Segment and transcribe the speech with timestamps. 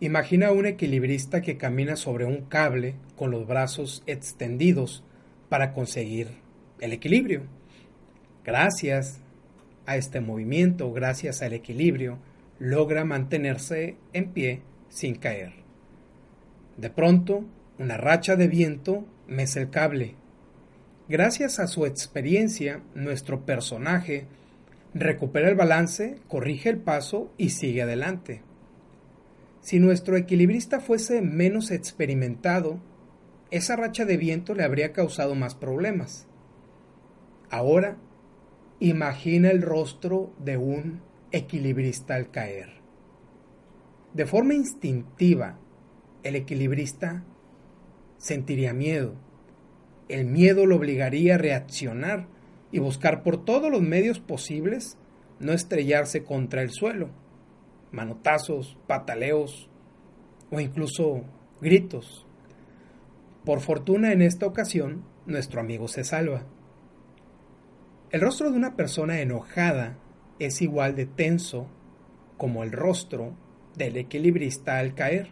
[0.00, 5.02] Imagina a un equilibrista que camina sobre un cable con los brazos extendidos
[5.48, 6.28] para conseguir
[6.80, 7.42] el equilibrio.
[8.44, 9.20] Gracias
[9.86, 12.18] a este movimiento, gracias al equilibrio,
[12.60, 15.52] logra mantenerse en pie sin caer.
[16.76, 17.44] De pronto,
[17.78, 20.14] una racha de viento mece el cable.
[21.08, 24.26] Gracias a su experiencia, nuestro personaje
[24.94, 28.42] recupera el balance, corrige el paso y sigue adelante.
[29.60, 32.80] Si nuestro equilibrista fuese menos experimentado,
[33.50, 36.26] esa racha de viento le habría causado más problemas.
[37.50, 37.96] Ahora,
[38.78, 41.00] imagina el rostro de un
[41.32, 42.78] equilibrista al caer.
[44.14, 45.58] De forma instintiva,
[46.22, 47.24] el equilibrista
[48.16, 49.14] sentiría miedo.
[50.08, 52.26] El miedo lo obligaría a reaccionar
[52.72, 54.98] y buscar por todos los medios posibles
[55.40, 57.10] no estrellarse contra el suelo.
[57.92, 59.68] Manotazos, pataleos
[60.50, 61.24] o incluso
[61.60, 62.26] gritos.
[63.44, 66.44] Por fortuna en esta ocasión, nuestro amigo se salva.
[68.10, 69.98] El rostro de una persona enojada
[70.38, 71.68] es igual de tenso
[72.36, 73.34] como el rostro
[73.76, 75.30] del equilibrista al caer.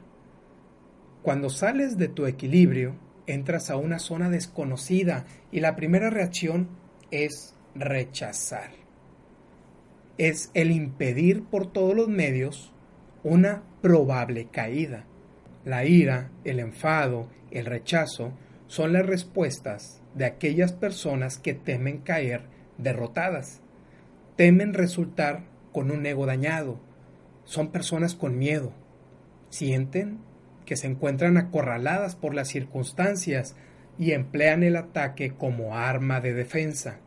[1.22, 6.68] Cuando sales de tu equilibrio, entras a una zona desconocida y la primera reacción
[7.10, 8.85] es rechazar.
[10.18, 12.72] Es el impedir por todos los medios
[13.22, 15.04] una probable caída.
[15.64, 18.32] La ira, el enfado, el rechazo
[18.66, 22.42] son las respuestas de aquellas personas que temen caer
[22.78, 23.60] derrotadas.
[24.36, 26.80] Temen resultar con un ego dañado.
[27.44, 28.72] Son personas con miedo.
[29.50, 30.18] Sienten
[30.64, 33.54] que se encuentran acorraladas por las circunstancias
[33.98, 36.98] y emplean el ataque como arma de defensa.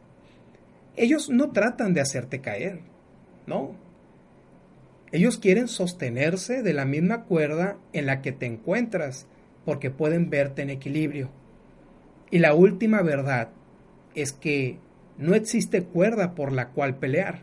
[0.96, 2.82] Ellos no tratan de hacerte caer,
[3.50, 3.76] no.
[5.12, 9.28] Ellos quieren sostenerse de la misma cuerda en la que te encuentras
[9.66, 11.30] porque pueden verte en equilibrio.
[12.32, 13.50] Y la última verdad
[14.16, 14.78] es que
[15.18, 17.42] no existe cuerda por la cual pelear.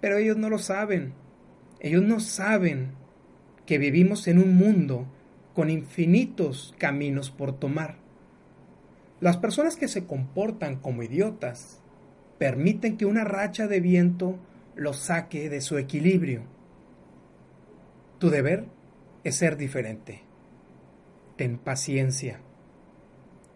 [0.00, 1.14] Pero ellos no lo saben.
[1.80, 2.90] Ellos no saben
[3.64, 5.06] que vivimos en un mundo
[5.54, 7.96] con infinitos caminos por tomar.
[9.20, 11.80] Las personas que se comportan como idiotas
[12.38, 14.36] permiten que una racha de viento
[14.74, 16.42] los saque de su equilibrio.
[18.18, 18.66] Tu deber
[19.24, 20.22] es ser diferente.
[21.36, 22.40] Ten paciencia.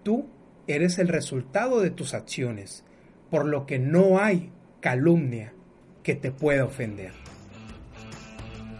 [0.02, 0.28] Tú
[0.66, 2.84] eres el resultado de tus acciones,
[3.30, 5.52] por lo que no hay calumnia
[6.02, 7.12] que te pueda ofender.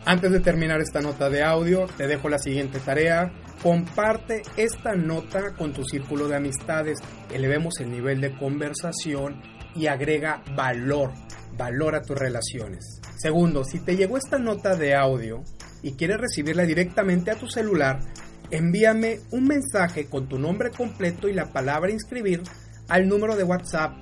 [0.05, 3.33] Antes de terminar esta nota de audio, te dejo la siguiente tarea.
[3.61, 6.99] Comparte esta nota con tu círculo de amistades,
[7.33, 9.43] elevemos el nivel de conversación
[9.77, 11.13] y agrega valor,
[11.57, 13.01] valor a tus relaciones.
[13.17, 15.43] Segundo, si te llegó esta nota de audio
[15.83, 18.01] y quieres recibirla directamente a tu celular,
[18.51, 22.43] envíame un mensaje con tu nombre completo y la palabra inscribir
[22.89, 23.93] al número de WhatsApp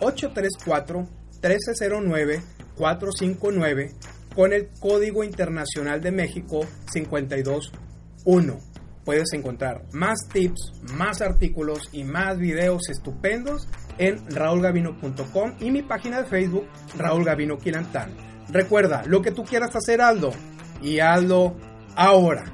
[0.00, 1.08] 834
[1.42, 2.42] 1309
[2.76, 3.92] 459
[4.34, 8.73] con el Código Internacional de México 521.
[9.04, 16.22] Puedes encontrar más tips, más artículos y más videos estupendos en raulgavino.com y mi página
[16.22, 16.66] de Facebook
[16.96, 18.10] Raúl Gavino Quilantán.
[18.48, 20.32] Recuerda, lo que tú quieras hacer, Aldo,
[20.82, 21.56] y Aldo
[21.96, 22.53] ahora.